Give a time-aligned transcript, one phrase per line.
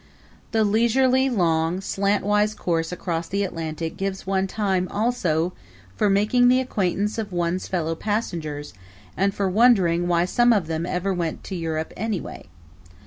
[0.51, 5.53] The leisurely, long, slantwise course across the Atlantic gives one time, also,
[5.95, 8.73] for making the acquaintance of one's fellow passengers
[9.15, 12.47] and for wondering why some of them ever went to Europe anyway.